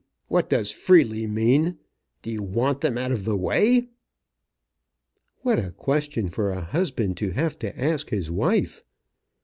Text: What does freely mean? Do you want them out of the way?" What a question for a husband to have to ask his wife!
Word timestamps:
What 0.29 0.49
does 0.49 0.71
freely 0.71 1.27
mean? 1.27 1.77
Do 2.23 2.31
you 2.31 2.41
want 2.41 2.81
them 2.81 2.97
out 2.97 3.11
of 3.11 3.23
the 3.23 3.37
way?" 3.37 3.89
What 5.43 5.59
a 5.59 5.73
question 5.73 6.27
for 6.27 6.49
a 6.49 6.61
husband 6.61 7.17
to 7.17 7.29
have 7.33 7.59
to 7.59 7.79
ask 7.79 8.09
his 8.09 8.31
wife! 8.31 8.83